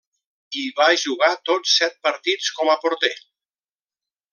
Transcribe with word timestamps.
Hi 0.59 0.63
va 0.79 0.87
jugar 1.01 1.29
tots 1.51 1.77
set 1.83 2.01
partits 2.09 2.51
com 2.59 2.75
a 2.77 2.81
porter. 2.87 3.15